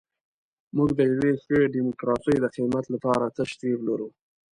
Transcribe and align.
موږ 0.75 0.89
د 0.95 0.99
یوې 1.11 1.31
ښې 1.43 1.59
ډیموکراسۍ 1.75 2.35
د 2.39 2.45
قیمت 2.55 2.85
لپاره 2.93 3.25
تش 3.35 3.49
جیب 3.61 3.79
لرو. 3.87 4.09